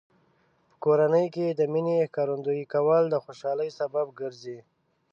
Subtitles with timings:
[0.69, 4.59] په کورنۍ کې د مینې ښکارندوی کول د خوشحالۍ سبب ګرځي.